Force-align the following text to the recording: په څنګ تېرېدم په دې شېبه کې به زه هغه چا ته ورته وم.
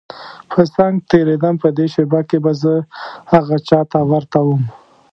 په 0.51 0.61
څنګ 0.75 0.93
تېرېدم 1.11 1.55
په 1.63 1.69
دې 1.77 1.85
شېبه 1.93 2.19
کې 2.29 2.37
به 2.43 2.51
زه 2.61 2.73
هغه 3.31 3.57
چا 3.67 3.79
ته 3.91 3.99
ورته 4.11 4.39
وم. 4.45 4.63